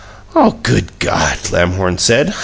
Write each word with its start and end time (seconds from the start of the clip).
"Oh, 0.35 0.57
good 0.63 0.97
God!" 0.97 1.37
Lamhorn 1.51 1.99
said. 1.99 2.33